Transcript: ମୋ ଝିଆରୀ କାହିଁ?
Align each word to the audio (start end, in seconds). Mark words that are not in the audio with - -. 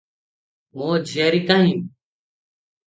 ମୋ 0.81 0.89
ଝିଆରୀ 1.11 1.45
କାହିଁ? 1.53 1.79